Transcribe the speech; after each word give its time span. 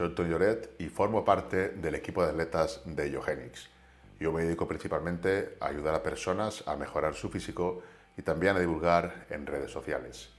soy 0.00 0.14
Tony 0.14 0.30
Lloret 0.30 0.70
y 0.78 0.88
formo 0.88 1.26
parte 1.26 1.68
del 1.68 1.94
equipo 1.94 2.22
de 2.22 2.30
atletas 2.30 2.80
de 2.86 3.10
Iogenix. 3.10 3.68
Yo 4.18 4.32
me 4.32 4.44
dedico 4.44 4.66
principalmente 4.66 5.58
a 5.60 5.66
ayudar 5.66 5.94
a 5.94 6.02
personas 6.02 6.64
a 6.66 6.74
mejorar 6.74 7.12
su 7.12 7.28
físico 7.28 7.82
y 8.16 8.22
también 8.22 8.56
a 8.56 8.60
divulgar 8.60 9.26
en 9.28 9.44
redes 9.44 9.70
sociales. 9.70 10.30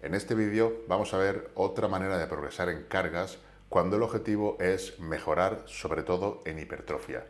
En 0.00 0.14
este 0.14 0.34
vídeo 0.34 0.84
vamos 0.88 1.12
a 1.12 1.18
ver 1.18 1.50
otra 1.56 1.88
manera 1.88 2.16
de 2.16 2.26
progresar 2.26 2.70
en 2.70 2.84
cargas 2.84 3.36
cuando 3.68 3.96
el 3.96 4.02
objetivo 4.02 4.56
es 4.58 4.98
mejorar 4.98 5.62
sobre 5.66 6.04
todo 6.04 6.40
en 6.46 6.58
hipertrofia. 6.58 7.26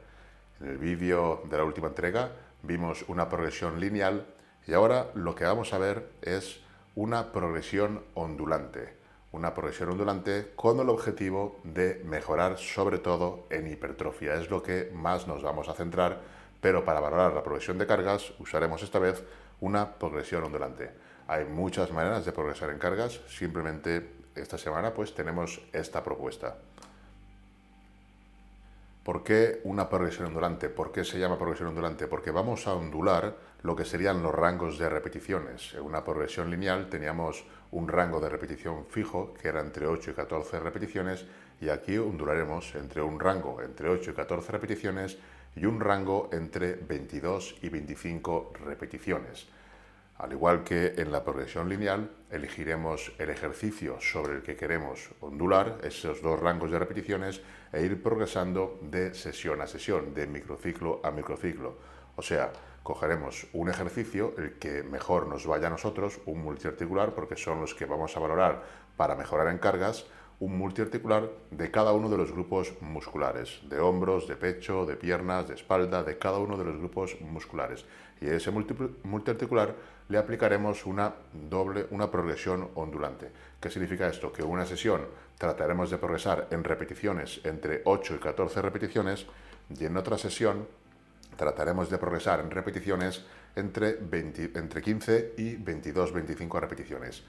En 0.60 0.68
el 0.68 0.78
vídeo 0.78 1.42
de 1.50 1.56
la 1.58 1.64
última 1.64 1.88
entrega 1.88 2.30
vimos 2.62 3.04
una 3.08 3.28
progresión 3.28 3.80
lineal 3.80 4.24
y 4.68 4.72
ahora 4.72 5.10
lo 5.14 5.34
que 5.34 5.46
vamos 5.46 5.72
a 5.72 5.78
ver 5.78 6.08
es 6.22 6.60
una 6.94 7.32
progresión 7.32 8.04
ondulante 8.14 9.01
una 9.32 9.54
progresión 9.54 9.88
ondulante 9.88 10.52
con 10.54 10.78
el 10.78 10.88
objetivo 10.88 11.60
de 11.64 12.02
mejorar 12.04 12.58
sobre 12.58 12.98
todo 12.98 13.46
en 13.50 13.66
hipertrofia. 13.66 14.34
Es 14.34 14.50
lo 14.50 14.62
que 14.62 14.90
más 14.94 15.26
nos 15.26 15.42
vamos 15.42 15.68
a 15.68 15.74
centrar, 15.74 16.20
pero 16.60 16.84
para 16.84 17.00
valorar 17.00 17.32
la 17.32 17.42
progresión 17.42 17.78
de 17.78 17.86
cargas 17.86 18.32
usaremos 18.38 18.82
esta 18.82 18.98
vez 18.98 19.24
una 19.60 19.94
progresión 19.94 20.44
ondulante. 20.44 20.90
Hay 21.26 21.46
muchas 21.46 21.92
maneras 21.92 22.24
de 22.24 22.32
progresar 22.32 22.70
en 22.70 22.78
cargas, 22.78 23.20
simplemente 23.26 24.12
esta 24.34 24.58
semana 24.58 24.92
pues 24.92 25.14
tenemos 25.14 25.60
esta 25.72 26.02
propuesta. 26.04 26.58
¿Por 29.02 29.24
qué 29.24 29.60
una 29.64 29.88
progresión 29.88 30.28
ondulante? 30.28 30.68
¿Por 30.68 30.92
qué 30.92 31.02
se 31.02 31.18
llama 31.18 31.36
progresión 31.36 31.70
ondulante? 31.70 32.06
Porque 32.06 32.30
vamos 32.30 32.68
a 32.68 32.74
ondular 32.74 33.36
lo 33.64 33.74
que 33.74 33.84
serían 33.84 34.22
los 34.22 34.32
rangos 34.32 34.78
de 34.78 34.88
repeticiones. 34.88 35.74
En 35.74 35.82
una 35.82 36.04
progresión 36.04 36.48
lineal 36.50 36.88
teníamos 36.88 37.44
un 37.72 37.88
rango 37.88 38.20
de 38.20 38.28
repetición 38.28 38.86
fijo 38.86 39.34
que 39.34 39.48
era 39.48 39.60
entre 39.60 39.88
8 39.88 40.12
y 40.12 40.14
14 40.14 40.60
repeticiones 40.60 41.26
y 41.60 41.68
aquí 41.68 41.98
ondularemos 41.98 42.76
entre 42.76 43.02
un 43.02 43.18
rango 43.18 43.60
entre 43.60 43.88
8 43.88 44.12
y 44.12 44.14
14 44.14 44.52
repeticiones 44.52 45.18
y 45.56 45.64
un 45.64 45.80
rango 45.80 46.30
entre 46.32 46.74
22 46.74 47.56
y 47.60 47.70
25 47.70 48.52
repeticiones. 48.64 49.48
Al 50.22 50.30
igual 50.30 50.62
que 50.62 50.94
en 50.98 51.10
la 51.10 51.24
progresión 51.24 51.68
lineal, 51.68 52.08
elegiremos 52.30 53.12
el 53.18 53.28
ejercicio 53.30 53.96
sobre 53.98 54.36
el 54.36 54.42
que 54.42 54.54
queremos 54.54 55.10
ondular, 55.20 55.78
esos 55.82 56.22
dos 56.22 56.38
rangos 56.38 56.70
de 56.70 56.78
repeticiones, 56.78 57.42
e 57.72 57.82
ir 57.82 58.00
progresando 58.00 58.78
de 58.82 59.14
sesión 59.14 59.60
a 59.60 59.66
sesión, 59.66 60.14
de 60.14 60.28
microciclo 60.28 61.00
a 61.02 61.10
microciclo. 61.10 61.76
O 62.14 62.22
sea, 62.22 62.52
cogeremos 62.84 63.48
un 63.52 63.68
ejercicio, 63.68 64.32
el 64.38 64.60
que 64.60 64.84
mejor 64.84 65.26
nos 65.26 65.44
vaya 65.44 65.66
a 65.66 65.70
nosotros, 65.70 66.20
un 66.26 66.40
multiarticular, 66.40 67.16
porque 67.16 67.34
son 67.34 67.60
los 67.60 67.74
que 67.74 67.86
vamos 67.86 68.16
a 68.16 68.20
valorar 68.20 68.62
para 68.96 69.16
mejorar 69.16 69.48
en 69.48 69.58
cargas, 69.58 70.06
un 70.38 70.56
multiarticular 70.56 71.30
de 71.50 71.70
cada 71.70 71.92
uno 71.92 72.08
de 72.08 72.18
los 72.18 72.30
grupos 72.30 72.74
musculares, 72.80 73.60
de 73.68 73.80
hombros, 73.80 74.28
de 74.28 74.36
pecho, 74.36 74.86
de 74.86 74.96
piernas, 74.96 75.48
de 75.48 75.54
espalda, 75.54 76.04
de 76.04 76.18
cada 76.18 76.38
uno 76.38 76.56
de 76.56 76.64
los 76.64 76.78
grupos 76.78 77.20
musculares. 77.20 77.84
Y 78.20 78.26
ese 78.26 78.50
multiarticular 78.52 79.74
le 80.08 80.18
aplicaremos 80.18 80.86
una 80.86 81.12
doble, 81.32 81.86
una 81.90 82.10
progresión 82.10 82.70
ondulante. 82.74 83.30
¿Qué 83.60 83.70
significa 83.70 84.08
esto? 84.08 84.32
Que 84.32 84.42
una 84.42 84.66
sesión 84.66 85.06
trataremos 85.38 85.90
de 85.90 85.98
progresar 85.98 86.48
en 86.50 86.64
repeticiones 86.64 87.40
entre 87.44 87.82
8 87.84 88.16
y 88.16 88.18
14 88.18 88.62
repeticiones 88.62 89.26
y 89.70 89.84
en 89.84 89.96
otra 89.96 90.18
sesión 90.18 90.66
trataremos 91.36 91.90
de 91.90 91.98
progresar 91.98 92.40
en 92.40 92.50
repeticiones 92.50 93.24
entre, 93.56 93.98
entre 94.54 94.82
15 94.82 95.34
y 95.36 95.56
22-25 95.56 96.60
repeticiones. 96.60 97.22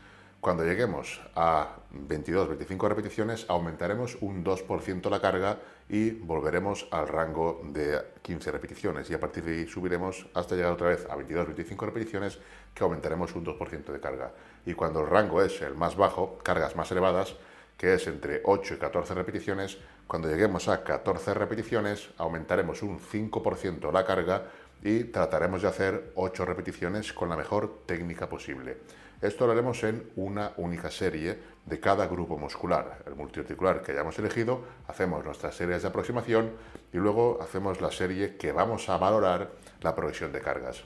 Cuando 0.43 0.65
lleguemos 0.65 1.21
a 1.35 1.77
22-25 1.93 2.89
repeticiones, 2.89 3.45
aumentaremos 3.47 4.17
un 4.19 4.43
2% 4.43 5.09
la 5.09 5.21
carga 5.21 5.59
y 5.89 6.11
volveremos 6.11 6.87
al 6.91 7.07
rango 7.07 7.61
de 7.65 8.01
15 8.21 8.51
repeticiones. 8.51 9.09
Y 9.09 9.13
a 9.13 9.19
partir 9.19 9.43
de 9.43 9.53
ahí 9.53 9.67
subiremos 9.67 10.27
hasta 10.33 10.55
llegar 10.55 10.71
otra 10.71 10.89
vez 10.89 11.05
a 11.09 11.15
22-25 11.15 11.85
repeticiones, 11.85 12.39
que 12.73 12.83
aumentaremos 12.83 13.35
un 13.35 13.45
2% 13.45 13.91
de 13.91 13.99
carga. 13.99 14.31
Y 14.65 14.73
cuando 14.73 15.01
el 15.01 15.07
rango 15.07 15.41
es 15.41 15.61
el 15.61 15.75
más 15.75 15.95
bajo, 15.95 16.39
cargas 16.43 16.75
más 16.75 16.91
elevadas, 16.91 17.35
que 17.77 17.93
es 17.93 18.07
entre 18.07 18.41
8 18.45 18.75
y 18.75 18.77
14 18.77 19.13
repeticiones, 19.13 19.77
cuando 20.07 20.29
lleguemos 20.29 20.67
a 20.67 20.83
14 20.83 21.33
repeticiones, 21.33 22.09
aumentaremos 22.17 22.83
un 22.83 22.99
5% 22.99 23.91
la 23.91 24.05
carga 24.05 24.43
y 24.83 25.05
trataremos 25.05 25.61
de 25.61 25.67
hacer 25.69 26.11
8 26.15 26.45
repeticiones 26.45 27.13
con 27.13 27.29
la 27.29 27.37
mejor 27.37 27.83
técnica 27.85 28.27
posible. 28.27 28.77
Esto 29.21 29.45
lo 29.45 29.53
haremos 29.53 29.83
en 29.83 30.11
una 30.15 30.51
única 30.57 30.91
serie 30.91 31.39
de 31.65 31.79
cada 31.79 32.07
grupo 32.07 32.37
muscular. 32.37 33.03
El 33.07 33.15
multiarticular 33.15 33.81
que 33.81 33.93
hayamos 33.93 34.19
elegido, 34.19 34.61
hacemos 34.87 35.23
nuestras 35.23 35.55
series 35.55 35.81
de 35.81 35.87
aproximación 35.87 36.51
y 36.91 36.97
luego 36.97 37.39
hacemos 37.41 37.79
la 37.79 37.91
serie 37.91 38.35
que 38.35 38.51
vamos 38.51 38.89
a 38.89 38.97
valorar 38.97 39.51
la 39.81 39.95
progresión 39.95 40.31
de 40.31 40.41
cargas. 40.41 40.83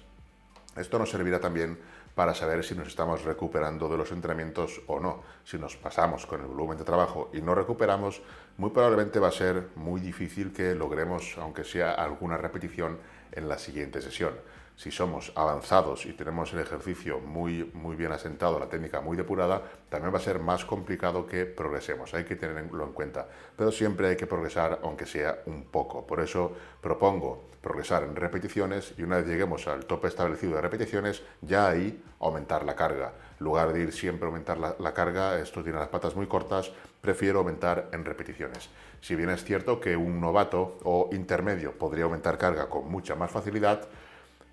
Esto 0.75 0.99
nos 0.99 1.09
servirá 1.09 1.39
también 1.39 1.79
para 2.13 2.33
saber 2.33 2.63
si 2.63 2.75
nos 2.75 2.87
estamos 2.87 3.23
recuperando 3.23 3.89
de 3.89 3.97
los 3.97 4.11
entrenamientos 4.11 4.81
o 4.87 4.99
no. 4.99 5.23
Si 5.43 5.57
nos 5.57 5.75
pasamos 5.75 6.25
con 6.25 6.41
el 6.41 6.47
volumen 6.47 6.77
de 6.77 6.83
trabajo 6.83 7.29
y 7.33 7.41
no 7.41 7.55
recuperamos, 7.55 8.21
muy 8.57 8.69
probablemente 8.69 9.19
va 9.19 9.29
a 9.29 9.31
ser 9.31 9.69
muy 9.75 10.01
difícil 10.01 10.51
que 10.51 10.75
logremos, 10.75 11.37
aunque 11.39 11.63
sea 11.63 11.93
alguna 11.93 12.37
repetición, 12.37 12.99
en 13.31 13.49
la 13.49 13.57
siguiente 13.57 14.01
sesión 14.01 14.33
si 14.77 14.91
somos 14.91 15.31
avanzados 15.35 16.05
y 16.05 16.13
tenemos 16.13 16.53
el 16.53 16.59
ejercicio 16.59 17.19
muy, 17.19 17.69
muy 17.73 17.95
bien 17.95 18.11
asentado, 18.11 18.59
la 18.59 18.69
técnica 18.69 19.01
muy 19.01 19.17
depurada, 19.17 19.63
también 19.89 20.13
va 20.13 20.19
a 20.19 20.21
ser 20.21 20.39
más 20.39 20.65
complicado 20.65 21.25
que 21.25 21.45
progresemos. 21.45 22.13
Hay 22.13 22.25
que 22.25 22.35
tenerlo 22.35 22.83
en 22.85 22.93
cuenta. 22.93 23.27
Pero 23.55 23.71
siempre 23.71 24.09
hay 24.09 24.15
que 24.15 24.27
progresar, 24.27 24.79
aunque 24.83 25.07
sea 25.07 25.39
un 25.47 25.63
poco. 25.63 26.05
Por 26.05 26.19
eso 26.19 26.55
propongo 26.79 27.45
progresar 27.59 28.03
en 28.03 28.15
repeticiones 28.15 28.93
y 28.99 29.01
una 29.01 29.17
vez 29.17 29.25
lleguemos 29.25 29.67
al 29.67 29.85
tope 29.85 30.09
establecido 30.09 30.55
de 30.55 30.61
repeticiones, 30.61 31.23
ya 31.41 31.67
ahí 31.67 31.99
aumentar 32.19 32.63
la 32.63 32.75
carga. 32.75 33.13
En 33.39 33.45
lugar 33.45 33.73
de 33.73 33.81
ir 33.81 33.91
siempre 33.91 34.25
a 34.25 34.29
aumentar 34.29 34.59
la, 34.59 34.75
la 34.77 34.93
carga, 34.93 35.39
esto 35.39 35.63
tiene 35.63 35.79
las 35.79 35.87
patas 35.87 36.15
muy 36.15 36.27
cortas, 36.27 36.71
prefiero 37.01 37.39
aumentar 37.39 37.89
en 37.93 38.05
repeticiones. 38.05 38.69
Si 39.01 39.15
bien 39.15 39.31
es 39.31 39.43
cierto 39.43 39.79
que 39.79 39.97
un 39.97 40.21
novato 40.21 40.77
o 40.83 41.09
intermedio 41.13 41.71
podría 41.71 42.03
aumentar 42.03 42.37
carga 42.37 42.69
con 42.69 42.87
mucha 42.89 43.15
más 43.15 43.31
facilidad, 43.31 43.87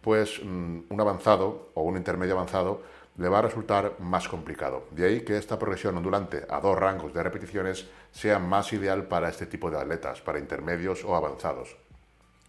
pues 0.04 0.38
un 0.38 0.96
avanzado 0.98 1.70
o 1.72 1.82
un 1.82 1.96
intermedio 1.96 2.34
avanzado 2.34 2.82
le 3.16 3.28
va 3.30 3.38
a 3.38 3.42
resultar 3.42 3.94
más 4.00 4.28
complicado. 4.28 4.84
De 4.90 5.06
ahí 5.06 5.20
que 5.22 5.38
esta 5.38 5.58
progresión 5.58 5.96
ondulante 5.96 6.44
a 6.46 6.60
dos 6.60 6.78
rangos 6.78 7.14
de 7.14 7.22
repeticiones 7.22 7.86
sea 8.12 8.38
más 8.38 8.70
ideal 8.74 9.04
para 9.04 9.30
este 9.30 9.46
tipo 9.46 9.70
de 9.70 9.78
atletas, 9.78 10.20
para 10.20 10.38
intermedios 10.38 11.04
o 11.04 11.16
avanzados. 11.16 11.74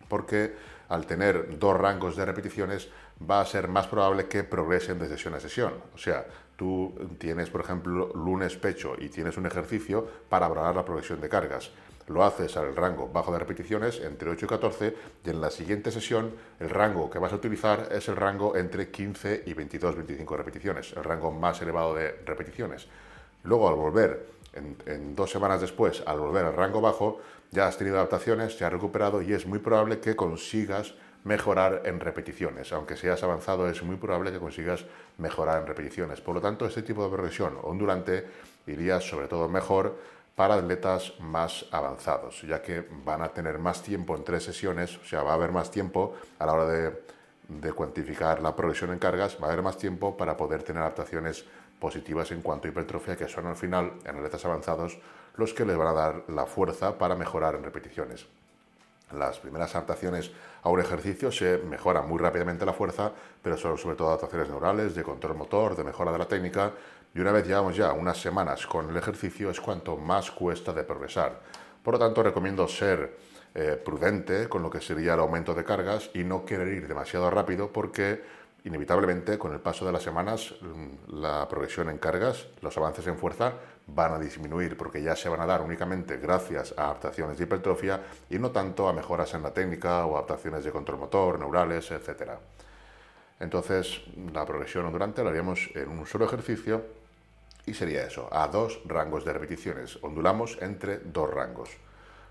Porque 0.10 0.54
al 0.90 1.06
tener 1.06 1.58
dos 1.58 1.80
rangos 1.80 2.18
de 2.18 2.26
repeticiones 2.26 2.90
va 3.18 3.40
a 3.40 3.46
ser 3.46 3.70
más 3.70 3.88
probable 3.88 4.28
que 4.28 4.44
progresen 4.44 5.00
de 5.00 5.08
sesión 5.08 5.34
a 5.36 5.40
sesión. 5.40 5.76
O 5.94 5.98
sea, 5.98 6.26
tú 6.58 6.94
tienes, 7.18 7.50
por 7.50 7.62
ejemplo, 7.62 8.12
lunes 8.14 8.58
pecho 8.58 8.96
y 9.00 9.08
tienes 9.08 9.38
un 9.38 9.46
ejercicio 9.46 10.06
para 10.28 10.50
valorar 10.50 10.76
la 10.76 10.84
progresión 10.84 11.22
de 11.22 11.30
cargas 11.30 11.72
lo 12.08 12.24
haces 12.24 12.56
al 12.58 12.76
rango 12.76 13.10
bajo 13.10 13.32
de 13.32 13.40
repeticiones 13.40 14.00
entre 14.00 14.30
8 14.30 14.46
y 14.46 14.50
14 14.50 14.96
y 15.24 15.30
en 15.30 15.42
la 15.42 15.50
siguiente 15.50 15.92
sesión 15.92 16.34
el 16.60 16.70
rango 16.70 17.10
que 17.10 17.20
vas 17.20 17.34
a 17.34 17.36
utilizar 17.36 17.90
es 17.92 18.08
el 18.08 18.16
rango 18.16 18.56
entre 18.56 18.90
15 18.92 19.44
y 19.46 19.54
22-25 19.54 20.38
repeticiones, 20.38 20.94
el 20.94 21.04
rango 21.04 21.32
más 21.32 21.62
elevado 21.62 21.96
de 21.96 22.12
repeticiones. 22.26 22.88
Luego 23.44 23.70
al 23.70 23.76
volver 23.76 24.36
en, 24.54 25.16
dos 25.16 25.32
semanas 25.32 25.62
después, 25.62 26.04
al 26.06 26.20
volver 26.20 26.46
al 26.46 26.56
rango 26.56 26.82
bajo, 26.82 27.20
ya 27.52 27.68
has 27.68 27.78
tenido 27.78 27.98
adaptaciones, 27.98 28.58
ya 28.58 28.68
has 28.68 28.74
recuperado 28.74 29.22
y 29.22 29.34
es 29.34 29.46
muy 29.46 29.60
probable 29.60 30.00
que 30.00 30.16
consigas 30.16 30.96
mejorar 31.24 31.82
en 31.86 32.00
repeticiones. 32.00 32.72
Aunque 32.72 32.96
seas 32.96 33.24
avanzado, 33.24 33.68
es 33.68 33.84
muy 33.84 33.98
probable 33.98 34.32
que 34.32 34.40
consigas 34.40 34.86
mejorar 35.18 35.62
en 35.62 35.68
repeticiones. 35.68 36.22
Por 36.22 36.36
lo 36.36 36.42
tanto, 36.42 36.66
este 36.66 36.84
tipo 36.84 37.04
de 37.04 37.10
progresión 37.10 37.58
ondulante 37.64 38.26
iría 38.68 39.00
sobre 39.02 39.28
todo 39.28 39.50
mejor 39.50 39.98
para 40.36 40.56
atletas 40.56 41.14
más 41.20 41.66
avanzados, 41.72 42.42
ya 42.42 42.62
que 42.62 42.86
van 43.06 43.22
a 43.22 43.30
tener 43.30 43.58
más 43.58 43.82
tiempo 43.82 44.16
en 44.16 44.24
tres 44.24 44.44
sesiones, 44.44 44.98
o 44.98 45.06
sea, 45.06 45.24
va 45.24 45.32
a 45.32 45.36
haber 45.36 45.52
más 45.52 45.72
tiempo 45.72 46.14
a 46.40 46.46
la 46.46 46.54
hora 46.54 46.66
de, 46.68 47.74
cuantificar 47.74 48.42
la 48.42 48.56
progresión 48.56 48.92
en 48.92 49.00
cargas, 49.00 49.38
va 49.42 49.48
a 49.48 49.52
haber 49.52 49.64
más 49.64 49.78
tiempo 49.78 50.18
para 50.18 50.36
poder 50.36 50.64
tener 50.64 50.82
adaptaciones 50.82 51.46
positivas 51.80 52.32
en 52.32 52.42
cuanto 52.42 52.68
a 52.68 52.72
hipertrofia, 52.72 53.16
que 53.16 53.28
son 53.28 53.46
al 53.46 53.56
final, 53.56 53.94
en 54.04 54.18
atletas 54.18 54.44
avanzados, 54.46 54.98
los 55.38 55.54
que 55.54 55.66
les 55.66 55.78
van 55.78 55.88
a 55.88 55.94
dar 55.94 56.24
la 56.28 56.46
fuerza 56.46 56.98
para 56.98 57.16
mejorar 57.16 57.56
en 57.56 57.64
repeticiones. 57.64 58.26
Las 59.12 59.40
primeras 59.40 59.76
adaptaciones 59.76 60.32
a 60.64 60.70
un 60.70 60.80
ejercicio 60.80 61.32
se 61.32 61.60
mejora 61.60 62.02
muy 62.02 62.18
rápidamente 62.18 62.66
la 62.66 62.74
fuerza, 62.74 63.12
pero 63.42 63.56
son 63.56 63.78
sobre 63.78 63.96
todo 63.96 64.08
adaptaciones 64.08 64.50
neurales, 64.50 64.96
de 64.96 65.04
control 65.04 65.36
motor, 65.36 65.76
de 65.76 65.84
mejora 65.84 66.12
de 66.12 66.18
la 66.18 66.28
técnica, 66.28 66.74
y 67.16 67.22
una 67.22 67.32
vez 67.32 67.48
llevamos 67.48 67.78
ya 67.78 67.94
unas 67.94 68.18
semanas 68.18 68.68
con 68.68 68.90
el 68.90 68.98
ejercicio 68.98 69.50
es 69.50 69.62
cuanto 69.62 69.96
más 69.96 70.32
cuesta 70.32 70.74
de 70.74 70.84
progresar. 70.84 71.40
Por 71.82 71.94
lo 71.94 72.00
tanto, 72.00 72.22
recomiendo 72.22 72.68
ser 72.68 73.18
eh, 73.54 73.82
prudente 73.84 74.50
con 74.50 74.62
lo 74.62 74.70
que 74.70 74.82
sería 74.82 75.14
el 75.14 75.22
aumento 75.22 75.54
de 75.54 75.64
cargas 75.64 76.10
y 76.14 76.26
no 76.26 76.44
querer 76.44 76.68
ir 76.68 76.90
demasiado 76.90 77.30
rápido 77.30 77.72
porque 77.72 78.22
inevitablemente 78.66 79.38
con 79.38 79.54
el 79.54 79.62
paso 79.62 79.86
de 79.86 79.94
las 79.94 80.04
semanas 80.04 80.56
mm, 80.60 81.22
la 81.22 81.48
progresión 81.48 81.90
en 81.90 82.00
cargas, 82.00 82.48
los 82.62 82.76
avances 82.78 83.08
en 83.08 83.18
fuerza 83.18 83.54
van 83.88 84.14
a 84.14 84.20
disminuir 84.20 84.76
porque 84.76 85.02
ya 85.02 85.16
se 85.16 85.30
van 85.30 85.40
a 85.40 85.46
dar 85.46 85.62
únicamente 85.62 86.18
gracias 86.18 86.74
a 86.78 86.86
adaptaciones 86.86 87.38
de 87.38 87.46
hipertrofia 87.46 88.02
y 88.30 88.40
no 88.40 88.52
tanto 88.52 88.90
a 88.90 88.94
mejoras 88.94 89.34
en 89.36 89.44
la 89.44 89.54
técnica 89.54 90.06
o 90.06 90.18
adaptaciones 90.18 90.66
de 90.66 90.72
control 90.72 91.00
motor, 91.00 91.40
neurales, 91.40 91.92
etc. 91.92 92.32
Entonces 93.40 94.02
la 94.34 94.46
progresión 94.46 94.86
ondulante 94.86 95.24
la 95.24 95.30
haríamos 95.30 95.70
en 95.76 95.88
un 95.88 96.06
solo 96.06 96.26
ejercicio 96.26 97.05
y 97.66 97.74
sería 97.74 98.06
eso, 98.06 98.28
a 98.32 98.48
dos 98.48 98.82
rangos 98.86 99.26
de 99.26 99.34
repeticiones. 99.34 99.98
Ondulamos 100.02 100.58
entre 100.62 101.00
dos 101.00 101.30
rangos. 101.30 101.70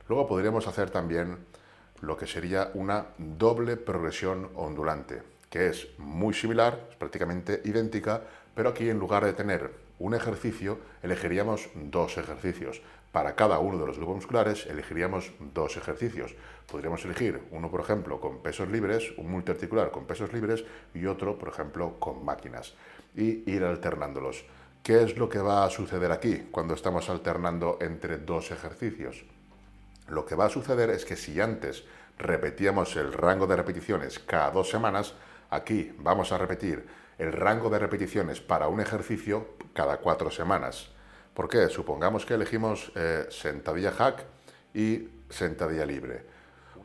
Luego 0.09 0.27
podríamos 0.27 0.67
hacer 0.67 0.91
también 0.91 1.39
lo 2.01 2.17
que 2.17 2.27
sería 2.27 2.71
una 2.75 3.07
doble 3.19 3.77
progresión 3.77 4.51
ondulante, 4.55 5.23
que 5.51 5.69
es 5.69 5.89
muy 5.99 6.35
similar, 6.35 6.89
es 6.91 6.97
prácticamente 6.97 7.63
idéntica, 7.65 8.23
pero 8.55 8.71
aquí 8.71 8.89
en 8.89 8.99
lugar 8.99 9.25
de 9.25 9.33
tener 9.33 9.71
un 9.99 10.15
ejercicio, 10.15 10.79
elegiríamos 11.03 11.69
dos 11.75 12.19
ejercicios. 12.19 12.83
Para 13.13 13.37
cada 13.37 13.61
uno 13.61 13.79
de 13.79 13.87
los 13.87 13.97
grupos 13.97 14.17
musculares 14.17 14.67
elegiríamos 14.67 15.33
dos 15.55 15.77
ejercicios. 15.77 16.35
Podríamos 16.71 17.05
elegir 17.05 17.43
uno, 17.53 17.71
por 17.71 17.81
ejemplo, 17.81 18.21
con 18.21 18.43
pesos 18.43 18.69
libres, 18.69 19.13
un 19.17 19.31
multiarticular 19.31 19.93
con 19.93 20.05
pesos 20.05 20.33
libres 20.33 20.65
y 20.95 21.07
otro, 21.07 21.39
por 21.39 21.49
ejemplo, 21.49 22.01
con 22.01 22.25
máquinas. 22.25 22.75
Y 23.15 23.49
ir 23.49 23.63
alternándolos. 23.63 24.45
¿Qué 24.85 25.03
es 25.03 25.17
lo 25.17 25.31
que 25.31 25.39
va 25.39 25.65
a 25.65 25.71
suceder 25.71 26.13
aquí 26.13 26.47
cuando 26.51 26.75
estamos 26.75 27.09
alternando 27.09 27.79
entre 27.81 28.19
dos 28.19 28.51
ejercicios? 28.51 29.25
Lo 30.09 30.27
que 30.27 30.35
va 30.35 30.45
a 30.45 30.51
suceder 30.51 30.91
es 30.91 31.07
que 31.07 31.17
si 31.17 31.41
antes 31.41 31.85
repetíamos 32.19 32.95
el 32.97 33.15
rango 33.15 33.47
de 33.47 33.57
repeticiones 33.57 34.19
cada 34.19 34.51
dos 34.51 34.69
semanas, 34.69 35.15
aquí 35.49 35.97
vamos 35.97 36.33
a 36.33 36.37
repetir 36.37 36.87
el 37.17 37.33
rango 37.33 37.71
de 37.71 37.79
repeticiones 37.79 38.43
para 38.43 38.69
un 38.69 38.79
ejercicio 38.79 39.57
cada 39.73 39.97
cuatro 40.01 40.31
semanas. 40.31 40.91
¿Por 41.33 41.49
qué? 41.49 41.71
Supongamos 41.71 42.27
que 42.27 42.35
elegimos 42.35 42.93
eh, 42.95 43.25
sentadilla 43.31 43.93
hack 43.93 44.27
y 44.75 45.09
sentadilla 45.31 45.87
libre. 45.87 46.27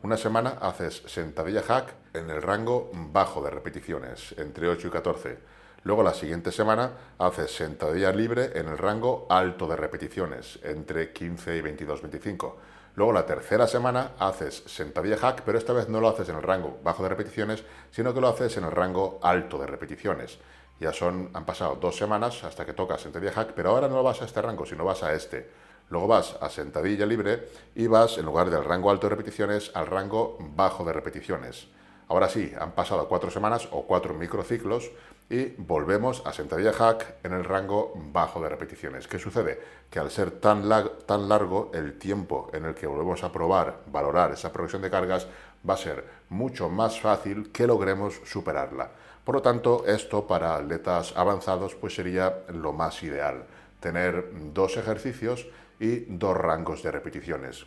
Una 0.02 0.16
semana 0.16 0.56
haces 0.62 1.02
sentadilla 1.04 1.60
hack 1.64 1.92
en 2.14 2.30
el 2.30 2.40
rango 2.40 2.90
bajo 2.94 3.42
de 3.42 3.50
repeticiones, 3.50 4.34
entre 4.38 4.68
8 4.68 4.88
y 4.88 4.90
14 4.90 5.59
Luego 5.82 6.02
la 6.02 6.12
siguiente 6.12 6.52
semana 6.52 6.92
haces 7.18 7.54
sentadilla 7.54 8.12
libre 8.12 8.50
en 8.54 8.68
el 8.68 8.76
rango 8.76 9.26
alto 9.30 9.66
de 9.66 9.76
repeticiones, 9.76 10.58
entre 10.62 11.12
15 11.12 11.56
y 11.56 11.60
22-25. 11.62 12.54
Luego 12.96 13.12
la 13.14 13.24
tercera 13.24 13.66
semana 13.66 14.12
haces 14.18 14.62
sentadilla 14.66 15.16
hack, 15.16 15.42
pero 15.46 15.56
esta 15.56 15.72
vez 15.72 15.88
no 15.88 16.00
lo 16.00 16.08
haces 16.08 16.28
en 16.28 16.36
el 16.36 16.42
rango 16.42 16.78
bajo 16.84 17.02
de 17.02 17.08
repeticiones, 17.08 17.64
sino 17.90 18.12
que 18.12 18.20
lo 18.20 18.28
haces 18.28 18.58
en 18.58 18.64
el 18.64 18.72
rango 18.72 19.20
alto 19.22 19.56
de 19.58 19.66
repeticiones. 19.66 20.38
Ya 20.80 20.92
son, 20.92 21.30
han 21.32 21.46
pasado 21.46 21.76
dos 21.76 21.96
semanas 21.96 22.44
hasta 22.44 22.66
que 22.66 22.74
tocas 22.74 23.00
sentadilla 23.00 23.32
hack, 23.32 23.52
pero 23.54 23.70
ahora 23.70 23.88
no 23.88 24.02
vas 24.02 24.20
a 24.20 24.26
este 24.26 24.42
rango, 24.42 24.66
sino 24.66 24.84
vas 24.84 25.02
a 25.02 25.14
este. 25.14 25.48
Luego 25.88 26.08
vas 26.08 26.36
a 26.42 26.50
sentadilla 26.50 27.06
libre 27.06 27.48
y 27.74 27.86
vas, 27.86 28.18
en 28.18 28.26
lugar 28.26 28.50
del 28.50 28.64
rango 28.64 28.90
alto 28.90 29.06
de 29.06 29.16
repeticiones, 29.16 29.70
al 29.74 29.86
rango 29.86 30.36
bajo 30.38 30.84
de 30.84 30.92
repeticiones. 30.92 31.68
Ahora 32.08 32.28
sí, 32.28 32.52
han 32.58 32.72
pasado 32.72 33.08
cuatro 33.08 33.30
semanas 33.30 33.68
o 33.70 33.86
cuatro 33.86 34.14
microciclos 34.14 34.90
y 35.30 35.54
volvemos 35.58 36.22
a 36.26 36.32
sentadilla 36.32 36.72
hack 36.72 37.14
en 37.22 37.32
el 37.32 37.44
rango 37.44 37.92
bajo 37.94 38.42
de 38.42 38.48
repeticiones. 38.48 39.06
¿Qué 39.06 39.20
sucede? 39.20 39.60
Que 39.88 40.00
al 40.00 40.10
ser 40.10 40.32
tan, 40.32 40.68
tan 41.06 41.28
largo 41.28 41.70
el 41.72 41.96
tiempo 41.98 42.50
en 42.52 42.64
el 42.64 42.74
que 42.74 42.88
volvemos 42.88 43.22
a 43.22 43.30
probar, 43.30 43.78
valorar 43.86 44.32
esa 44.32 44.52
progresión 44.52 44.82
de 44.82 44.90
cargas, 44.90 45.28
va 45.68 45.74
a 45.74 45.78
ser 45.78 46.04
mucho 46.30 46.68
más 46.68 47.00
fácil 47.00 47.52
que 47.52 47.68
logremos 47.68 48.20
superarla. 48.24 48.90
Por 49.24 49.36
lo 49.36 49.42
tanto, 49.42 49.84
esto 49.86 50.26
para 50.26 50.56
atletas 50.56 51.14
avanzados 51.16 51.76
pues 51.76 51.94
sería 51.94 52.40
lo 52.48 52.72
más 52.72 53.00
ideal, 53.04 53.44
tener 53.78 54.30
dos 54.52 54.76
ejercicios 54.76 55.46
y 55.78 56.06
dos 56.06 56.36
rangos 56.36 56.82
de 56.82 56.90
repeticiones. 56.90 57.66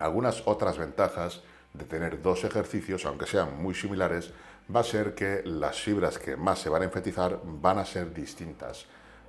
Algunas 0.00 0.42
otras 0.46 0.76
ventajas 0.76 1.42
de 1.74 1.84
tener 1.84 2.22
dos 2.22 2.44
ejercicios, 2.44 3.04
aunque 3.04 3.26
sean 3.26 3.60
muy 3.60 3.74
similares, 3.74 4.32
va 4.74 4.80
a 4.80 4.84
ser 4.84 5.14
que 5.14 5.42
las 5.44 5.80
fibras 5.80 6.18
que 6.18 6.36
más 6.36 6.60
se 6.60 6.68
van 6.68 6.82
a 6.82 6.84
enfatizar 6.86 7.40
van 7.44 7.78
a 7.78 7.84
ser 7.84 8.14
distintas. 8.14 8.86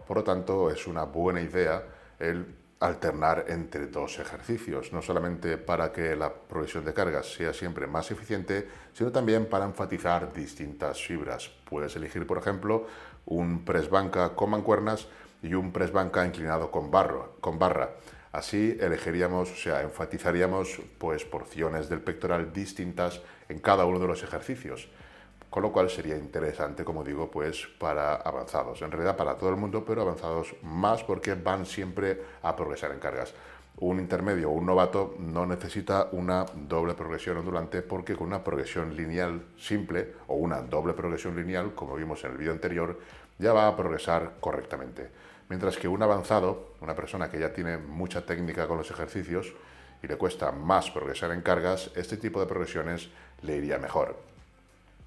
Por 0.07 0.17
lo 0.17 0.23
tanto, 0.23 0.69
es 0.69 0.85
una 0.87 1.03
buena 1.03 1.41
idea 1.41 1.83
el 2.19 2.45
alternar 2.79 3.45
entre 3.47 3.87
dos 3.87 4.19
ejercicios, 4.19 4.93
no 4.93 5.01
solamente 5.01 5.57
para 5.57 5.91
que 5.91 6.15
la 6.15 6.31
progresión 6.31 6.85
de 6.85 6.93
cargas 6.93 7.33
sea 7.33 7.53
siempre 7.53 7.87
más 7.87 8.11
eficiente, 8.11 8.67
sino 8.93 9.11
también 9.11 9.47
para 9.47 9.65
enfatizar 9.65 10.31
distintas 10.31 11.01
fibras. 11.01 11.49
Puedes 11.69 11.95
elegir, 11.95 12.27
por 12.27 12.37
ejemplo, 12.37 12.85
un 13.25 13.65
press 13.65 13.89
banca 13.89 14.35
con 14.35 14.51
mancuernas 14.51 15.07
y 15.41 15.53
un 15.53 15.71
press 15.71 15.91
banca 15.91 16.25
inclinado 16.25 16.69
con, 16.69 16.91
barro, 16.91 17.37
con 17.39 17.57
barra. 17.57 17.91
Así 18.35 18.77
elegiríamos, 18.81 19.49
o 19.49 19.55
sea, 19.55 19.81
enfatizaríamos 19.81 20.81
pues 20.97 21.23
porciones 21.23 21.87
del 21.87 22.01
pectoral 22.01 22.51
distintas 22.51 23.21
en 23.47 23.59
cada 23.59 23.85
uno 23.85 23.97
de 23.97 24.07
los 24.07 24.23
ejercicios. 24.23 24.89
Con 25.49 25.63
lo 25.63 25.71
cual 25.71 25.89
sería 25.89 26.17
interesante, 26.17 26.83
como 26.83 27.05
digo, 27.05 27.31
pues 27.31 27.65
para 27.79 28.15
avanzados. 28.15 28.81
En 28.81 28.91
realidad 28.91 29.15
para 29.15 29.37
todo 29.37 29.51
el 29.51 29.55
mundo, 29.55 29.85
pero 29.85 30.01
avanzados 30.01 30.53
más 30.63 31.01
porque 31.01 31.33
van 31.35 31.65
siempre 31.65 32.23
a 32.41 32.53
progresar 32.57 32.91
en 32.91 32.99
cargas. 32.99 33.33
Un 33.77 34.01
intermedio 34.01 34.49
o 34.49 34.53
un 34.53 34.65
novato 34.65 35.15
no 35.17 35.45
necesita 35.45 36.09
una 36.11 36.43
doble 36.43 36.93
progresión 36.93 37.37
ondulante 37.37 37.83
porque 37.83 38.17
con 38.17 38.27
una 38.27 38.43
progresión 38.43 38.97
lineal 38.97 39.45
simple 39.57 40.11
o 40.27 40.35
una 40.35 40.61
doble 40.61 40.91
progresión 40.91 41.37
lineal, 41.37 41.73
como 41.73 41.95
vimos 41.95 42.21
en 42.25 42.31
el 42.31 42.37
vídeo 42.37 42.51
anterior, 42.51 42.99
ya 43.39 43.53
va 43.53 43.69
a 43.69 43.77
progresar 43.77 44.33
correctamente. 44.41 45.09
Mientras 45.49 45.77
que 45.77 45.87
un 45.87 46.01
avanzado, 46.01 46.73
una 46.81 46.95
persona 46.95 47.29
que 47.29 47.39
ya 47.39 47.53
tiene 47.53 47.77
mucha 47.77 48.25
técnica 48.25 48.67
con 48.67 48.77
los 48.77 48.89
ejercicios 48.89 49.53
y 50.01 50.07
le 50.07 50.17
cuesta 50.17 50.51
más 50.51 50.89
progresar 50.89 51.31
en 51.31 51.41
cargas, 51.41 51.91
este 51.95 52.17
tipo 52.17 52.39
de 52.39 52.47
progresiones 52.47 53.09
le 53.41 53.57
iría 53.57 53.77
mejor. 53.77 54.15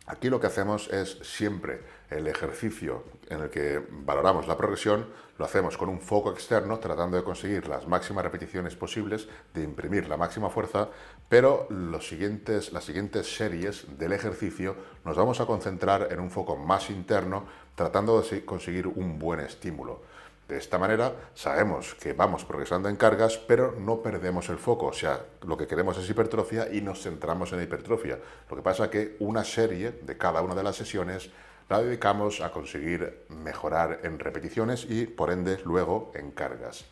Aquí 0.09 0.31
lo 0.31 0.41
que 0.41 0.47
hacemos 0.47 0.89
es 0.89 1.19
siempre 1.23 1.83
el 2.09 2.27
ejercicio 2.29 3.05
en 3.29 3.43
el 3.43 3.51
que 3.51 3.85
valoramos 3.91 4.49
la 4.49 4.57
progresión, 4.57 5.07
lo 5.37 5.45
hacemos 5.45 5.77
con 5.77 5.91
un 5.91 6.01
foco 6.01 6.33
externo 6.33 6.79
tratando 6.79 7.19
de 7.19 7.23
conseguir 7.23 7.69
las 7.69 7.87
máximas 7.87 8.25
repeticiones 8.25 8.75
posibles, 8.75 9.29
de 9.53 9.63
imprimir 9.63 10.09
la 10.09 10.17
máxima 10.17 10.49
fuerza, 10.49 10.89
pero 11.29 11.67
los 11.69 12.09
siguientes, 12.09 12.73
las 12.73 12.85
siguientes 12.85 13.37
series 13.37 13.99
del 13.99 14.13
ejercicio 14.13 14.77
nos 15.05 15.15
vamos 15.15 15.41
a 15.41 15.47
concentrar 15.47 16.09
en 16.11 16.21
un 16.21 16.31
foco 16.31 16.57
más 16.57 16.89
interno 16.89 17.45
tratando 17.75 18.23
de 18.23 18.45
conseguir 18.47 18.87
un 18.87 19.19
buen 19.19 19.41
estímulo. 19.41 20.01
De 20.49 20.57
esta 20.57 20.79
manera 20.79 21.13
sabemos 21.35 21.95
que 21.95 22.15
vamos 22.15 22.45
progresando 22.47 22.89
en 22.89 22.97
cargas, 22.97 23.37
pero 23.37 23.75
no 23.79 24.01
perdemos 24.01 24.49
el 24.49 24.57
foco. 24.57 24.87
O 24.87 24.93
sea, 24.95 25.21
lo 25.43 25.59
que 25.59 25.67
queremos 25.67 25.99
es 25.99 26.09
hipertrofia 26.09 26.73
y 26.73 26.81
nos 26.81 27.03
centramos 27.03 27.53
en 27.53 27.59
la 27.59 27.65
hipertrofia. 27.65 28.19
Lo 28.49 28.57
que 28.57 28.63
pasa 28.63 28.87
es 28.87 28.91
que 28.91 29.17
una 29.21 29.45
serie 29.45 29.93
de 29.93 30.17
cada 30.17 30.41
una 30.41 30.55
de 30.55 30.63
las 30.63 30.77
sesiones 30.77 31.31
la 31.69 31.83
dedicamos 31.83 32.41
a 32.41 32.51
conseguir 32.51 33.27
mejorar 33.29 34.01
en 34.05 34.19
repeticiones 34.19 34.87
y, 34.89 35.05
por 35.05 35.31
ende, 35.31 35.61
luego 35.67 36.13
en 36.15 36.31
cargas. 36.31 36.87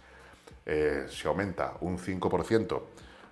Eh, 0.67 1.07
se 1.09 1.27
aumenta 1.27 1.79
un 1.81 1.99
5% 1.99 2.83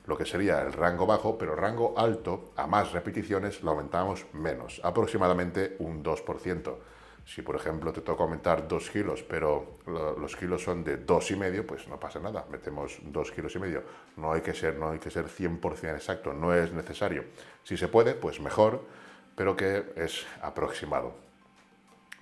lo 0.06 0.18
que 0.18 0.26
sería 0.26 0.60
el 0.60 0.72
rango 0.72 1.06
bajo, 1.06 1.38
pero 1.38 1.56
rango 1.56 1.94
alto, 1.96 2.52
a 2.56 2.66
más 2.66 2.92
repeticiones, 2.92 3.62
lo 3.62 3.70
aumentamos 3.70 4.26
menos, 4.32 4.80
aproximadamente 4.84 5.76
un 5.78 6.02
2%. 6.04 6.74
Si, 7.26 7.40
por 7.42 7.56
ejemplo, 7.56 7.92
te 7.92 8.02
toca 8.02 8.22
aumentar 8.22 8.68
2 8.68 8.90
kilos, 8.90 9.22
pero 9.22 9.78
los 9.86 10.36
kilos 10.36 10.62
son 10.62 10.84
de 10.84 11.04
2,5, 11.04 11.64
pues 11.64 11.88
no 11.88 11.98
pasa 11.98 12.20
nada, 12.20 12.46
metemos 12.50 12.98
2 13.02 13.32
kilos 13.32 13.54
y 13.56 13.58
medio. 13.58 13.82
No 14.16 14.32
hay 14.32 14.42
que 14.42 14.52
ser, 14.52 14.76
no 14.76 14.90
hay 14.90 14.98
que 14.98 15.10
ser 15.10 15.26
100% 15.26 15.94
exacto, 15.94 16.34
no 16.34 16.54
es 16.54 16.72
necesario. 16.72 17.24
Si 17.62 17.76
se 17.76 17.88
puede, 17.88 18.14
pues 18.14 18.40
mejor, 18.40 18.82
pero 19.36 19.56
que 19.56 19.92
es 19.96 20.26
aproximado. 20.42 21.14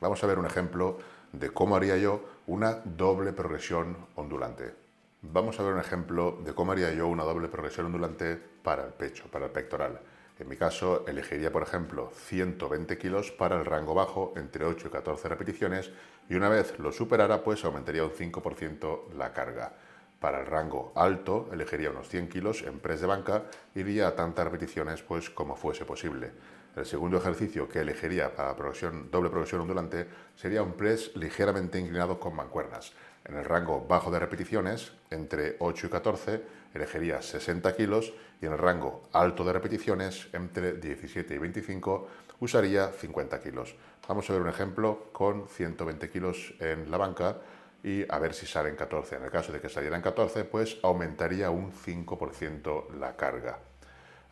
Vamos 0.00 0.22
a 0.22 0.26
ver 0.26 0.38
un 0.38 0.46
ejemplo 0.46 0.98
de 1.32 1.50
cómo 1.50 1.76
haría 1.76 1.96
yo 1.96 2.24
una 2.46 2.74
doble 2.84 3.32
progresión 3.32 3.96
ondulante. 4.14 4.74
Vamos 5.22 5.58
a 5.58 5.62
ver 5.62 5.74
un 5.74 5.80
ejemplo 5.80 6.38
de 6.44 6.54
cómo 6.54 6.72
haría 6.72 6.92
yo 6.92 7.06
una 7.08 7.24
doble 7.24 7.48
progresión 7.48 7.86
ondulante 7.86 8.36
para 8.62 8.84
el 8.84 8.92
pecho, 8.92 9.24
para 9.30 9.46
el 9.46 9.52
pectoral. 9.52 10.00
En 10.38 10.48
mi 10.48 10.56
caso, 10.56 11.04
elegiría, 11.06 11.52
por 11.52 11.62
ejemplo, 11.62 12.10
120 12.14 12.98
kilos 12.98 13.30
para 13.30 13.58
el 13.58 13.64
rango 13.64 13.94
bajo, 13.94 14.32
entre 14.36 14.64
8 14.64 14.88
y 14.88 14.90
14 14.90 15.28
repeticiones, 15.28 15.90
y 16.28 16.34
una 16.34 16.48
vez 16.48 16.78
lo 16.78 16.90
superara, 16.90 17.42
pues 17.44 17.64
aumentaría 17.64 18.04
un 18.04 18.10
5% 18.12 19.12
la 19.16 19.32
carga. 19.32 19.74
Para 20.18 20.40
el 20.40 20.46
rango 20.46 20.92
alto, 20.94 21.48
elegiría 21.52 21.90
unos 21.90 22.08
100 22.08 22.28
kilos 22.28 22.62
en 22.62 22.78
press 22.78 23.00
de 23.00 23.08
banca, 23.08 23.44
iría 23.74 24.08
a 24.08 24.14
tantas 24.14 24.44
repeticiones 24.44 25.02
pues 25.02 25.28
como 25.30 25.56
fuese 25.56 25.84
posible. 25.84 26.30
El 26.74 26.86
segundo 26.86 27.18
ejercicio 27.18 27.68
que 27.68 27.80
elegiría 27.80 28.34
para 28.34 28.54
doble 28.54 29.30
progresión 29.30 29.60
ondulante 29.60 30.06
sería 30.36 30.62
un 30.62 30.72
press 30.72 31.14
ligeramente 31.16 31.78
inclinado 31.78 32.18
con 32.18 32.34
mancuernas. 32.34 32.92
En 33.24 33.36
el 33.36 33.44
rango 33.44 33.86
bajo 33.86 34.10
de 34.10 34.18
repeticiones, 34.18 34.92
entre 35.10 35.56
8 35.60 35.86
y 35.86 35.90
14, 35.90 36.42
elegiría 36.74 37.22
60 37.22 37.76
kilos 37.76 38.12
y 38.40 38.46
en 38.46 38.52
el 38.52 38.58
rango 38.58 39.08
alto 39.12 39.44
de 39.44 39.52
repeticiones, 39.52 40.28
entre 40.32 40.74
17 40.74 41.34
y 41.34 41.38
25, 41.38 42.08
usaría 42.40 42.88
50 42.88 43.40
kilos. 43.40 43.76
Vamos 44.08 44.28
a 44.28 44.32
ver 44.32 44.42
un 44.42 44.48
ejemplo 44.48 45.10
con 45.12 45.46
120 45.48 46.10
kilos 46.10 46.54
en 46.58 46.90
la 46.90 46.96
banca 46.96 47.36
y 47.84 48.04
a 48.10 48.18
ver 48.18 48.34
si 48.34 48.46
salen 48.46 48.74
14. 48.74 49.16
En 49.16 49.24
el 49.24 49.30
caso 49.30 49.52
de 49.52 49.60
que 49.60 49.68
salieran 49.68 50.02
14, 50.02 50.44
pues 50.44 50.78
aumentaría 50.82 51.50
un 51.50 51.72
5% 51.72 52.94
la 52.98 53.16
carga. 53.16 53.58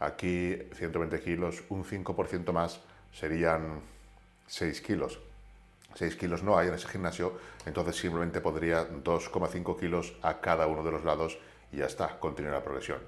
Aquí 0.00 0.56
120 0.74 1.20
kilos, 1.20 1.62
un 1.68 1.84
5% 1.84 2.52
más 2.52 2.80
serían 3.12 3.80
6 4.46 4.80
kilos. 4.80 5.20
6 5.94 6.16
kilos 6.16 6.42
no 6.42 6.56
hay 6.58 6.68
en 6.68 6.74
ese 6.74 6.88
gimnasio, 6.88 7.34
entonces 7.66 7.96
simplemente 7.96 8.40
podría 8.40 8.88
2,5 8.88 9.78
kilos 9.78 10.14
a 10.22 10.40
cada 10.40 10.66
uno 10.66 10.82
de 10.82 10.92
los 10.92 11.04
lados 11.04 11.38
y 11.72 11.78
ya 11.78 11.86
está, 11.86 12.18
continúa 12.18 12.52
la 12.52 12.62
progresión. 12.62 12.98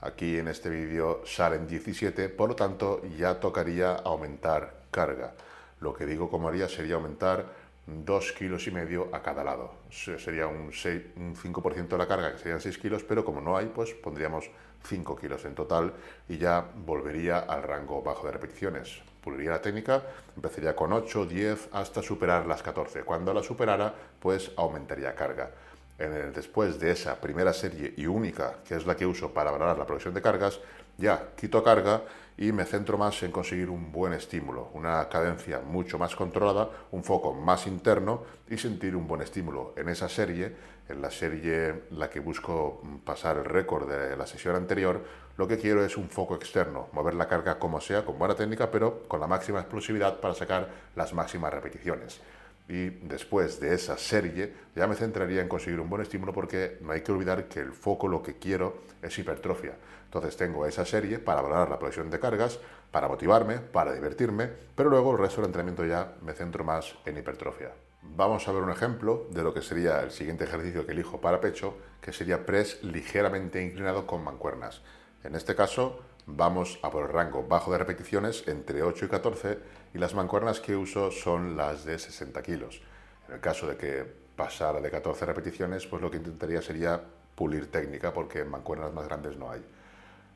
Aquí 0.00 0.38
en 0.38 0.48
este 0.48 0.70
vídeo 0.70 1.22
salen 1.24 1.66
17, 1.66 2.28
por 2.28 2.50
lo 2.50 2.56
tanto 2.56 3.02
ya 3.16 3.40
tocaría 3.40 3.94
aumentar 3.94 4.82
carga. 4.90 5.34
Lo 5.80 5.92
que 5.92 6.06
digo 6.06 6.30
como 6.30 6.48
haría 6.48 6.68
sería 6.68 6.94
aumentar 6.94 7.46
2 7.86 8.32
kilos 8.32 8.66
y 8.66 8.70
medio 8.70 9.08
a 9.12 9.22
cada 9.22 9.42
lado. 9.42 9.72
Sería 9.90 10.46
un, 10.46 10.70
5% 10.70 11.88
de 11.88 11.98
la 11.98 12.06
carga, 12.06 12.32
que 12.32 12.38
serían 12.38 12.60
6 12.60 12.78
kilos, 12.78 13.02
pero 13.02 13.24
como 13.24 13.40
no 13.40 13.56
hay, 13.56 13.66
pues 13.66 13.94
pondríamos 13.94 14.50
5 14.84 15.16
kilos 15.16 15.44
en 15.44 15.54
total 15.54 15.94
y 16.28 16.38
ya 16.38 16.64
volvería 16.74 17.40
al 17.40 17.62
rango 17.62 18.02
bajo 18.02 18.26
de 18.26 18.32
repeticiones. 18.32 19.00
Puliría 19.22 19.50
la 19.50 19.60
técnica, 19.60 20.02
empezaría 20.36 20.74
con 20.74 20.92
8, 20.92 21.26
10 21.26 21.68
hasta 21.72 22.02
superar 22.02 22.46
las 22.46 22.62
14. 22.62 23.02
Cuando 23.02 23.34
la 23.34 23.42
superara, 23.42 23.94
pues 24.20 24.52
aumentaría 24.56 25.14
carga 25.14 25.50
después 25.98 26.78
de 26.78 26.92
esa 26.92 27.20
primera 27.20 27.52
serie 27.52 27.92
y 27.96 28.06
única, 28.06 28.54
que 28.66 28.76
es 28.76 28.86
la 28.86 28.94
que 28.94 29.04
uso 29.04 29.34
para 29.34 29.50
valorar 29.50 29.76
la 29.76 29.84
progresión 29.84 30.14
de 30.14 30.22
cargas, 30.22 30.60
ya 30.96 31.30
quito 31.36 31.62
carga 31.62 32.02
y 32.36 32.52
me 32.52 32.64
centro 32.64 32.96
más 32.96 33.20
en 33.24 33.32
conseguir 33.32 33.68
un 33.68 33.90
buen 33.90 34.12
estímulo, 34.12 34.70
una 34.74 35.08
cadencia 35.08 35.60
mucho 35.60 35.98
más 35.98 36.14
controlada, 36.14 36.70
un 36.92 37.02
foco 37.02 37.34
más 37.34 37.66
interno 37.66 38.22
y 38.48 38.56
sentir 38.58 38.94
un 38.94 39.08
buen 39.08 39.22
estímulo. 39.22 39.74
En 39.76 39.88
esa 39.88 40.08
serie, 40.08 40.54
en 40.88 41.02
la 41.02 41.10
serie 41.10 41.82
la 41.90 42.08
que 42.10 42.20
busco 42.20 42.82
pasar 43.04 43.36
el 43.38 43.44
récord 43.44 43.88
de 43.88 44.16
la 44.16 44.26
sesión 44.26 44.56
anterior, 44.56 45.02
lo 45.36 45.46
que 45.46 45.58
quiero 45.58 45.84
es 45.84 45.96
un 45.96 46.08
foco 46.08 46.34
externo, 46.34 46.88
mover 46.92 47.14
la 47.14 47.28
carga 47.28 47.58
como 47.58 47.80
sea, 47.80 48.04
con 48.04 48.18
buena 48.18 48.34
técnica, 48.34 48.70
pero 48.70 49.02
con 49.06 49.20
la 49.20 49.26
máxima 49.26 49.60
explosividad 49.60 50.20
para 50.20 50.34
sacar 50.34 50.68
las 50.96 51.14
máximas 51.14 51.52
repeticiones 51.52 52.20
y 52.68 52.90
después 52.90 53.58
de 53.60 53.74
esa 53.74 53.96
serie 53.96 54.52
ya 54.76 54.86
me 54.86 54.94
centraría 54.94 55.40
en 55.40 55.48
conseguir 55.48 55.80
un 55.80 55.88
buen 55.88 56.02
estímulo 56.02 56.32
porque 56.32 56.76
no 56.82 56.92
hay 56.92 57.00
que 57.00 57.12
olvidar 57.12 57.48
que 57.48 57.60
el 57.60 57.72
foco 57.72 58.08
lo 58.08 58.22
que 58.22 58.34
quiero 58.34 58.82
es 59.00 59.18
hipertrofia. 59.18 59.72
Entonces 60.04 60.36
tengo 60.36 60.66
esa 60.66 60.84
serie 60.84 61.18
para 61.18 61.40
valorar 61.40 61.70
la 61.70 61.78
progresión 61.78 62.10
de 62.10 62.20
cargas, 62.20 62.60
para 62.90 63.08
motivarme, 63.08 63.58
para 63.58 63.94
divertirme, 63.94 64.50
pero 64.74 64.90
luego 64.90 65.12
el 65.12 65.18
resto 65.18 65.40
del 65.40 65.46
entrenamiento 65.46 65.84
ya 65.84 66.14
me 66.22 66.34
centro 66.34 66.62
más 66.62 66.94
en 67.06 67.16
hipertrofia. 67.16 67.70
Vamos 68.16 68.48
a 68.48 68.52
ver 68.52 68.62
un 68.62 68.70
ejemplo 68.70 69.26
de 69.30 69.42
lo 69.42 69.54
que 69.54 69.62
sería 69.62 70.00
el 70.00 70.10
siguiente 70.10 70.44
ejercicio 70.44 70.84
que 70.84 70.92
elijo 70.92 71.20
para 71.20 71.40
pecho, 71.40 71.76
que 72.00 72.12
sería 72.12 72.44
press 72.46 72.82
ligeramente 72.82 73.62
inclinado 73.62 74.06
con 74.06 74.24
mancuernas. 74.24 74.82
En 75.22 75.34
este 75.34 75.54
caso 75.54 76.00
vamos 76.26 76.78
a 76.82 76.90
por 76.90 77.04
el 77.04 77.12
rango 77.12 77.46
bajo 77.46 77.70
de 77.72 77.78
repeticiones 77.78 78.46
entre 78.48 78.82
8 78.82 79.04
y 79.04 79.08
14 79.08 79.58
y 79.94 79.98
las 79.98 80.14
mancuernas 80.14 80.60
que 80.60 80.76
uso 80.76 81.10
son 81.10 81.56
las 81.56 81.84
de 81.84 81.98
60 81.98 82.42
kilos. 82.42 82.82
En 83.28 83.34
el 83.34 83.40
caso 83.40 83.66
de 83.66 83.76
que 83.76 84.04
pasara 84.36 84.80
de 84.80 84.90
14 84.90 85.24
repeticiones, 85.26 85.86
pues 85.86 86.02
lo 86.02 86.10
que 86.10 86.16
intentaría 86.16 86.62
sería 86.62 87.00
pulir 87.34 87.70
técnica 87.70 88.12
porque 88.12 88.44
mancuernas 88.44 88.92
más 88.92 89.06
grandes 89.06 89.36
no 89.36 89.50
hay. 89.50 89.64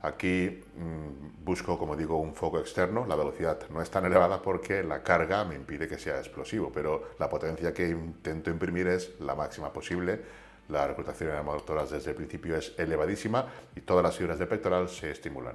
Aquí 0.03 0.65
mm, 0.75 1.45
busco, 1.45 1.79
como 1.79 1.95
digo, 1.95 2.17
un 2.17 2.35
foco 2.35 2.59
externo. 2.59 3.07
La 3.07 3.15
velocidad 3.15 3.59
no 3.71 3.81
es 3.81 3.91
tan 3.91 4.05
elevada 4.05 4.43
porque 4.43 4.83
la 4.83 5.03
carga 5.03 5.45
me 5.45 5.55
impide 5.55 5.87
que 5.87 5.99
sea 5.99 6.19
explosivo, 6.19 6.73
pero 6.75 7.11
la 7.21 7.29
potencia 7.29 7.73
que 7.73 7.89
intento 7.89 8.51
imprimir 8.51 8.89
es 8.89 9.21
la 9.21 9.37
máxima 9.37 9.73
posible. 9.73 10.21
La 10.69 10.89
reclutación 10.89 11.31
de 11.31 11.43
motoras 11.43 11.91
desde 11.91 12.11
el 12.11 12.17
principio 12.17 12.57
es 12.57 12.75
elevadísima 12.79 13.47
y 13.77 13.81
todas 13.83 14.03
las 14.03 14.17
fibras 14.17 14.39
de 14.41 14.47
pectoral 14.47 14.89
se 14.89 15.13
estimulan. 15.13 15.55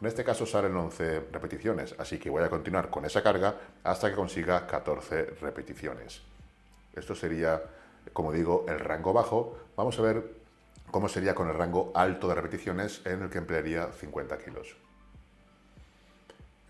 En 0.00 0.06
este 0.08 0.24
caso 0.24 0.44
salen 0.44 0.76
11 0.76 1.28
repeticiones, 1.32 1.94
así 1.98 2.18
que 2.18 2.30
voy 2.30 2.42
a 2.42 2.50
continuar 2.50 2.90
con 2.90 3.04
esa 3.04 3.22
carga 3.22 3.54
hasta 3.84 4.10
que 4.10 4.16
consiga 4.16 4.66
14 4.66 5.36
repeticiones. 5.40 6.20
Esto 6.94 7.14
sería, 7.14 7.62
como 8.12 8.32
digo, 8.32 8.64
el 8.68 8.80
rango 8.80 9.12
bajo. 9.12 9.56
Vamos 9.76 9.98
a 9.98 10.02
ver 10.02 10.43
cómo 10.94 11.08
sería 11.08 11.34
con 11.34 11.48
el 11.48 11.54
rango 11.54 11.90
alto 11.92 12.28
de 12.28 12.36
repeticiones 12.36 13.02
en 13.04 13.20
el 13.20 13.28
que 13.28 13.38
emplearía 13.38 13.90
50 13.90 14.38
kilos. 14.38 14.76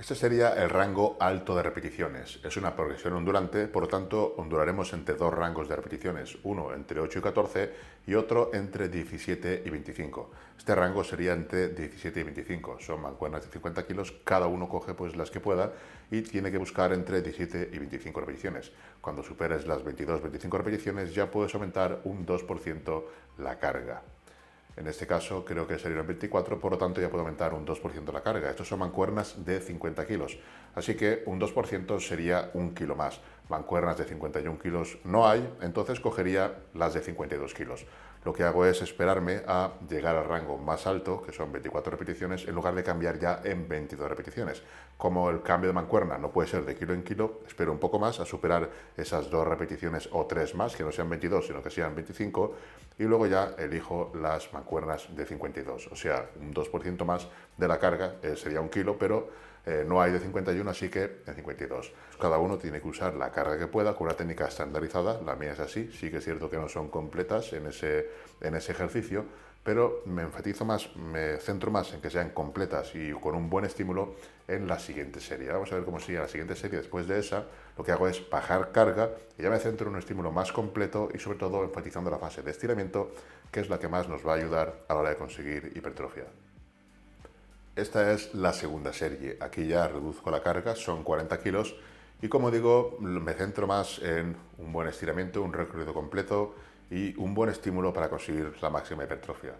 Este 0.04 0.16
sería 0.16 0.52
el 0.62 0.68
rango 0.68 1.16
alto 1.18 1.56
de 1.56 1.62
repeticiones. 1.62 2.38
Es 2.44 2.58
una 2.58 2.76
progresión 2.76 3.14
ondulante, 3.14 3.68
por 3.68 3.84
lo 3.84 3.88
tanto 3.88 4.34
ondularemos 4.36 4.92
entre 4.92 5.14
dos 5.14 5.32
rangos 5.32 5.66
de 5.66 5.76
repeticiones, 5.76 6.36
uno 6.42 6.74
entre 6.74 7.00
8 7.00 7.20
y 7.20 7.22
14 7.22 7.72
y 8.06 8.12
otro 8.12 8.50
entre 8.52 8.90
17 8.90 9.62
y 9.64 9.70
25. 9.70 10.30
Este 10.58 10.74
rango 10.74 11.02
sería 11.04 11.32
entre 11.32 11.68
17 11.68 12.20
y 12.20 12.22
25. 12.22 12.80
Son 12.80 13.00
mancuernas 13.00 13.46
de 13.46 13.52
50 13.52 13.86
kilos, 13.86 14.12
cada 14.24 14.46
uno 14.46 14.68
coge 14.68 14.92
pues 14.92 15.16
las 15.16 15.30
que 15.30 15.40
pueda 15.40 15.72
y 16.10 16.20
tiene 16.20 16.50
que 16.50 16.58
buscar 16.58 16.92
entre 16.92 17.22
17 17.22 17.70
y 17.72 17.78
25 17.78 18.20
repeticiones. 18.20 18.72
Cuando 19.00 19.22
superes 19.22 19.66
las 19.66 19.82
22-25 19.82 20.58
repeticiones 20.58 21.14
ya 21.14 21.30
puedes 21.30 21.54
aumentar 21.54 22.02
un 22.04 22.26
2% 22.26 23.04
la 23.38 23.58
carga. 23.58 24.02
En 24.76 24.88
este 24.88 25.06
caso 25.06 25.44
creo 25.44 25.66
que 25.66 25.78
serían 25.78 26.06
24, 26.06 26.58
por 26.58 26.72
lo 26.72 26.78
tanto 26.78 27.00
ya 27.00 27.08
puedo 27.08 27.20
aumentar 27.22 27.54
un 27.54 27.64
2% 27.64 28.12
la 28.12 28.22
carga. 28.22 28.50
Estos 28.50 28.68
son 28.68 28.80
mancuernas 28.80 29.44
de 29.44 29.60
50 29.60 30.04
kilos, 30.06 30.38
así 30.74 30.96
que 30.96 31.22
un 31.26 31.40
2% 31.40 32.00
sería 32.00 32.50
un 32.54 32.74
kilo 32.74 32.96
más. 32.96 33.20
Mancuernas 33.48 33.98
de 33.98 34.04
51 34.04 34.58
kilos 34.58 34.98
no 35.04 35.28
hay, 35.28 35.48
entonces 35.60 36.00
cogería 36.00 36.54
las 36.74 36.94
de 36.94 37.02
52 37.02 37.54
kilos 37.54 37.86
lo 38.24 38.32
que 38.32 38.42
hago 38.42 38.64
es 38.64 38.80
esperarme 38.80 39.42
a 39.46 39.72
llegar 39.88 40.16
al 40.16 40.24
rango 40.24 40.56
más 40.56 40.86
alto, 40.86 41.22
que 41.22 41.32
son 41.32 41.52
24 41.52 41.90
repeticiones, 41.90 42.48
en 42.48 42.54
lugar 42.54 42.74
de 42.74 42.82
cambiar 42.82 43.18
ya 43.18 43.40
en 43.44 43.68
22 43.68 44.08
repeticiones. 44.08 44.62
Como 44.96 45.28
el 45.28 45.42
cambio 45.42 45.68
de 45.68 45.74
mancuerna 45.74 46.16
no 46.16 46.30
puede 46.30 46.48
ser 46.48 46.64
de 46.64 46.74
kilo 46.74 46.94
en 46.94 47.02
kilo, 47.02 47.42
espero 47.46 47.70
un 47.70 47.78
poco 47.78 47.98
más 47.98 48.20
a 48.20 48.24
superar 48.24 48.70
esas 48.96 49.28
dos 49.28 49.46
repeticiones 49.46 50.08
o 50.12 50.24
tres 50.24 50.54
más, 50.54 50.74
que 50.74 50.84
no 50.84 50.90
sean 50.90 51.10
22, 51.10 51.46
sino 51.46 51.62
que 51.62 51.70
sean 51.70 51.94
25, 51.94 52.54
y 52.98 53.02
luego 53.04 53.26
ya 53.26 53.54
elijo 53.58 54.10
las 54.14 54.52
mancuernas 54.52 55.14
de 55.14 55.26
52, 55.26 55.88
o 55.92 55.96
sea, 55.96 56.30
un 56.40 56.54
2% 56.54 57.04
más 57.04 57.28
de 57.58 57.68
la 57.68 57.78
carga, 57.78 58.14
eh, 58.22 58.36
sería 58.36 58.60
un 58.60 58.70
kilo, 58.70 58.96
pero 58.98 59.28
eh, 59.66 59.84
no 59.86 60.02
hay 60.02 60.12
de 60.12 60.20
51, 60.20 60.70
así 60.70 60.90
que 60.90 61.22
en 61.26 61.34
52. 61.34 61.92
Cada 62.20 62.38
uno 62.38 62.58
tiene 62.58 62.80
que 62.80 62.88
usar 62.88 63.14
la 63.14 63.30
carga 63.30 63.58
que 63.58 63.66
pueda 63.66 63.94
con 63.94 64.06
una 64.06 64.16
técnica 64.16 64.46
estandarizada. 64.46 65.20
La 65.22 65.36
mía 65.36 65.52
es 65.52 65.60
así. 65.60 65.90
Sí 65.92 66.10
que 66.10 66.18
es 66.18 66.24
cierto 66.24 66.50
que 66.50 66.56
no 66.56 66.68
son 66.68 66.88
completas 66.88 67.52
en 67.54 67.66
ese, 67.66 68.10
en 68.40 68.54
ese 68.54 68.72
ejercicio, 68.72 69.24
pero 69.62 70.02
me 70.04 70.22
enfatizo 70.22 70.66
más, 70.66 70.94
me 70.96 71.38
centro 71.38 71.70
más 71.70 71.94
en 71.94 72.02
que 72.02 72.10
sean 72.10 72.30
completas 72.30 72.94
y 72.94 73.12
con 73.12 73.34
un 73.34 73.48
buen 73.48 73.64
estímulo 73.64 74.16
en 74.46 74.68
la 74.68 74.78
siguiente 74.78 75.20
serie. 75.20 75.50
Vamos 75.50 75.72
a 75.72 75.76
ver 75.76 75.84
cómo 75.84 75.98
sigue 75.98 76.18
la 76.18 76.28
siguiente 76.28 76.54
serie. 76.54 76.78
Después 76.78 77.08
de 77.08 77.18
esa, 77.18 77.46
lo 77.78 77.82
que 77.82 77.92
hago 77.92 78.06
es 78.06 78.28
bajar 78.28 78.70
carga 78.72 79.10
y 79.38 79.42
ya 79.42 79.48
me 79.48 79.58
centro 79.58 79.88
en 79.88 79.94
un 79.94 79.98
estímulo 79.98 80.30
más 80.30 80.52
completo 80.52 81.08
y 81.14 81.18
sobre 81.18 81.38
todo 81.38 81.64
enfatizando 81.64 82.10
la 82.10 82.18
fase 82.18 82.42
de 82.42 82.50
estiramiento, 82.50 83.12
que 83.50 83.60
es 83.60 83.70
la 83.70 83.78
que 83.78 83.88
más 83.88 84.06
nos 84.10 84.26
va 84.26 84.32
a 84.32 84.36
ayudar 84.36 84.84
a 84.88 84.92
la 84.92 85.00
hora 85.00 85.10
de 85.10 85.16
conseguir 85.16 85.72
hipertrofia. 85.74 86.24
Esta 87.76 88.12
es 88.12 88.32
la 88.34 88.52
segunda 88.52 88.92
serie. 88.92 89.36
Aquí 89.40 89.66
ya 89.66 89.88
reduzco 89.88 90.30
la 90.30 90.40
carga, 90.40 90.76
son 90.76 91.02
40 91.02 91.40
kilos 91.40 91.74
Y 92.22 92.28
como 92.28 92.52
digo, 92.52 92.96
me 93.00 93.34
centro 93.34 93.66
más 93.66 93.98
en 93.98 94.36
un 94.58 94.72
buen 94.72 94.86
estiramiento, 94.88 95.42
un 95.42 95.52
recorrido 95.52 95.92
completo 95.92 96.54
y 96.88 97.14
un 97.20 97.34
buen 97.34 97.50
estímulo 97.50 97.92
para 97.92 98.08
conseguir 98.08 98.54
la 98.62 98.70
máxima 98.70 99.04
hipertrofia. 99.04 99.54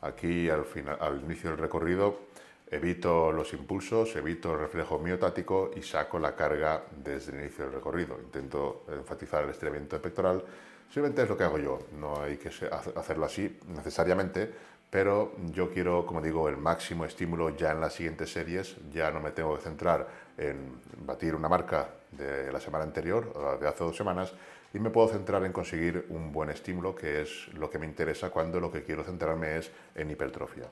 Aquí 0.00 0.48
al, 0.48 0.64
final, 0.64 0.96
al 0.98 1.20
inicio 1.22 1.50
del 1.50 1.58
recorrido 1.58 2.28
evito 2.70 3.32
los 3.32 3.52
impulsos, 3.52 4.14
evito 4.16 4.52
el 4.52 4.60
reflejo 4.60 4.98
miotático 4.98 5.70
y 5.76 5.82
saco 5.82 6.18
la 6.18 6.34
carga 6.34 6.84
desde 6.96 7.32
el 7.32 7.40
inicio 7.44 7.64
del 7.64 7.74
recorrido. 7.74 8.18
Intento 8.18 8.84
enfatizar 8.88 9.44
el 9.44 9.50
estiramiento 9.50 10.00
pectoral. 10.00 10.42
Simplemente 10.88 11.22
es 11.22 11.28
lo 11.28 11.36
que 11.36 11.44
hago 11.44 11.58
yo, 11.58 11.78
no 11.98 12.22
hay 12.22 12.38
que 12.38 12.48
hacerlo 12.48 13.26
así 13.26 13.58
necesariamente, 13.66 14.50
pero 14.90 15.32
yo 15.52 15.70
quiero, 15.70 16.06
como 16.06 16.20
digo, 16.20 16.48
el 16.48 16.56
máximo 16.56 17.04
estímulo 17.04 17.50
ya 17.56 17.72
en 17.72 17.80
las 17.80 17.94
siguientes 17.94 18.32
series, 18.32 18.76
ya 18.90 19.10
no 19.10 19.20
me 19.20 19.32
tengo 19.32 19.54
que 19.56 19.62
centrar 19.62 20.08
en 20.38 20.80
batir 21.04 21.34
una 21.34 21.48
marca 21.48 21.90
de 22.12 22.50
la 22.50 22.60
semana 22.60 22.84
anterior, 22.84 23.58
de 23.60 23.68
hace 23.68 23.84
dos 23.84 23.96
semanas, 23.96 24.32
y 24.72 24.78
me 24.78 24.90
puedo 24.90 25.08
centrar 25.08 25.44
en 25.44 25.52
conseguir 25.52 26.06
un 26.08 26.32
buen 26.32 26.50
estímulo, 26.50 26.94
que 26.94 27.22
es 27.22 27.48
lo 27.54 27.70
que 27.70 27.78
me 27.78 27.86
interesa 27.86 28.30
cuando 28.30 28.60
lo 28.60 28.70
que 28.70 28.82
quiero 28.82 29.04
centrarme 29.04 29.58
es 29.58 29.70
en 29.94 30.10
hipertrofia. 30.10 30.64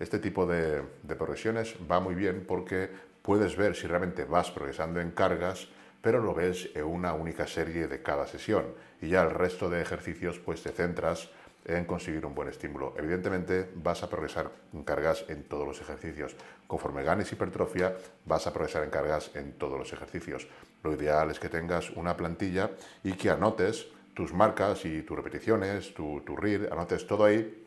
Este 0.00 0.18
tipo 0.18 0.46
de, 0.46 0.82
de 1.02 1.14
progresiones 1.14 1.74
va 1.90 2.00
muy 2.00 2.14
bien 2.14 2.44
porque 2.46 2.90
puedes 3.22 3.56
ver 3.56 3.76
si 3.76 3.86
realmente 3.86 4.24
vas 4.24 4.50
progresando 4.50 5.00
en 5.00 5.10
cargas, 5.10 5.68
pero 6.00 6.20
lo 6.20 6.34
ves 6.34 6.70
en 6.74 6.84
una 6.84 7.12
única 7.12 7.46
serie 7.46 7.86
de 7.86 8.02
cada 8.02 8.26
sesión 8.26 8.64
y 9.00 9.08
ya 9.08 9.22
el 9.22 9.30
resto 9.30 9.70
de 9.70 9.80
ejercicios 9.80 10.38
pues 10.38 10.62
te 10.62 10.70
centras 10.70 11.30
en 11.64 11.84
conseguir 11.84 12.24
un 12.26 12.34
buen 12.34 12.48
estímulo. 12.48 12.94
Evidentemente 12.96 13.70
vas 13.76 14.02
a 14.02 14.10
progresar 14.10 14.50
en 14.72 14.82
cargas 14.82 15.24
en 15.28 15.44
todos 15.44 15.66
los 15.66 15.80
ejercicios. 15.80 16.36
Conforme 16.66 17.02
ganes 17.02 17.32
hipertrofia, 17.32 17.96
vas 18.24 18.46
a 18.46 18.52
progresar 18.52 18.84
en 18.84 18.90
cargas 18.90 19.30
en 19.34 19.52
todos 19.52 19.78
los 19.78 19.92
ejercicios. 19.92 20.48
Lo 20.82 20.92
ideal 20.92 21.30
es 21.30 21.38
que 21.38 21.48
tengas 21.48 21.90
una 21.90 22.16
plantilla 22.16 22.70
y 23.04 23.12
que 23.12 23.30
anotes 23.30 23.86
tus 24.14 24.32
marcas 24.32 24.84
y 24.84 25.02
tus 25.02 25.16
repeticiones, 25.16 25.94
tu, 25.94 26.20
tu 26.20 26.36
RIR, 26.36 26.68
anotes 26.72 27.06
todo 27.06 27.24
ahí 27.24 27.66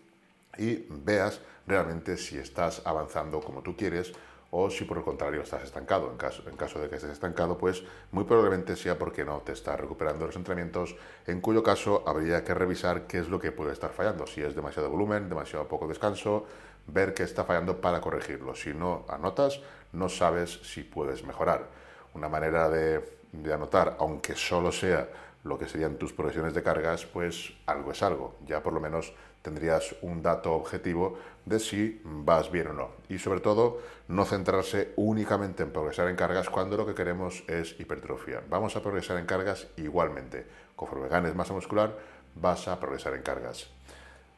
y 0.57 0.85
veas 0.89 1.41
realmente 1.67 2.17
si 2.17 2.37
estás 2.37 2.81
avanzando 2.85 3.41
como 3.41 3.61
tú 3.61 3.75
quieres 3.75 4.13
o 4.57 4.69
si 4.69 4.85
por 4.85 4.97
el 4.97 5.03
contrario 5.03 5.41
estás 5.41 5.63
estancado. 5.63 6.09
En 6.09 6.55
caso, 6.55 6.79
de 6.79 6.87
que 6.87 6.95
estés 6.95 7.11
estancado, 7.11 7.57
pues 7.57 7.83
muy 8.11 8.23
probablemente 8.23 8.77
sea 8.77 8.97
porque 8.97 9.25
no 9.25 9.39
te 9.39 9.51
estás 9.51 9.77
recuperando 9.77 10.25
los 10.25 10.37
entrenamientos, 10.37 10.95
en 11.27 11.41
cuyo 11.41 11.61
caso 11.61 12.03
habría 12.07 12.45
que 12.45 12.53
revisar 12.53 13.05
qué 13.05 13.19
es 13.19 13.27
lo 13.27 13.37
que 13.37 13.51
puede 13.51 13.73
estar 13.73 13.91
fallando, 13.91 14.25
si 14.25 14.41
es 14.41 14.55
demasiado 14.55 14.89
volumen, 14.89 15.27
demasiado 15.27 15.67
poco 15.67 15.89
descanso, 15.89 16.45
ver 16.87 17.13
qué 17.13 17.23
está 17.23 17.43
fallando 17.43 17.81
para 17.81 17.99
corregirlo. 17.99 18.55
Si 18.55 18.73
no 18.73 19.03
anotas, 19.09 19.59
no 19.91 20.07
sabes 20.07 20.61
si 20.63 20.83
puedes 20.83 21.25
mejorar. 21.25 21.67
Una 22.13 22.29
manera 22.29 22.69
de, 22.69 23.03
de 23.33 23.53
anotar, 23.53 23.97
aunque 23.99 24.35
solo 24.35 24.71
sea 24.71 25.09
lo 25.43 25.59
que 25.59 25.67
serían 25.67 25.97
tus 25.97 26.13
progresiones 26.13 26.53
de 26.53 26.63
cargas, 26.63 27.05
pues 27.05 27.51
algo 27.65 27.91
es 27.91 28.01
algo. 28.01 28.35
Ya 28.47 28.63
por 28.63 28.71
lo 28.71 28.79
menos 28.79 29.13
tendrías 29.45 29.95
un 30.01 30.23
dato 30.23 30.53
objetivo 30.53 31.19
de 31.45 31.59
si 31.59 32.01
vas 32.03 32.51
bien 32.51 32.67
o 32.67 32.73
no. 32.73 32.89
Y 33.09 33.19
sobre 33.19 33.41
todo, 33.41 33.79
no 34.07 34.25
centrarse 34.25 34.93
únicamente 34.95 35.61
en 35.61 35.71
progresar 35.71 36.09
en 36.09 36.15
cargas 36.15 36.49
cuando 36.49 36.75
lo 36.77 36.85
que 36.87 36.95
queremos 36.95 37.43
es 37.47 37.79
hipertrofia. 37.79 38.41
Vamos 38.49 38.75
a 38.75 38.81
progresar 38.81 39.19
en 39.19 39.27
cargas 39.27 39.67
igualmente. 39.77 40.47
Conforme 40.75 41.09
ganes 41.09 41.35
masa 41.35 41.53
muscular, 41.53 41.95
vas 42.33 42.67
a 42.67 42.79
progresar 42.79 43.13
en 43.13 43.21
cargas. 43.21 43.69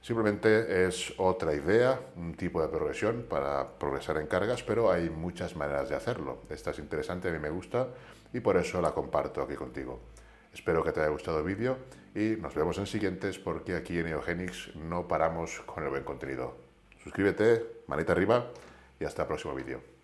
Simplemente 0.02 0.86
es 0.86 1.14
otra 1.18 1.54
idea, 1.54 2.00
un 2.18 2.36
tipo 2.36 2.62
de 2.62 2.68
progresión 2.68 3.26
para 3.30 3.80
progresar 3.80 4.18
en 4.18 4.28
cargas, 4.28 4.62
pero 4.62 4.92
hay 4.92 5.10
muchas 5.10 5.56
maneras 5.56 5.88
de 5.88 5.96
hacerlo. 5.96 6.40
Esta 6.50 6.72
es 6.72 6.80
interesante, 6.80 7.30
a 7.30 7.32
mí 7.32 7.40
me 7.40 7.50
gusta 7.50 7.88
y 8.34 8.42
por 8.42 8.58
eso 8.58 8.82
la 8.82 8.92
comparto 8.92 9.42
aquí 9.42 9.56
contigo. 9.56 10.00
Espero 10.58 10.84
que 10.84 10.92
te 10.92 11.02
haya 11.02 11.10
gustado 11.10 11.38
el 11.38 11.46
vídeo 11.46 11.78
y 12.16 12.36
nos 12.42 12.56
vemos 12.56 12.80
en 12.80 12.88
siguientes 12.88 13.38
porque 13.38 13.76
aquí 13.76 14.00
en 14.00 14.08
Eugenics 14.08 14.76
no 14.76 15.08
paramos 15.08 15.62
con 15.68 15.84
el 15.84 15.92
buen 15.92 16.04
contenido. 16.04 16.58
Suscríbete, 17.04 17.84
manita 17.86 18.14
arriba 18.14 18.52
y 19.00 19.06
hasta 19.06 19.22
el 19.22 19.28
próximo 19.28 19.54
vídeo. 19.54 19.97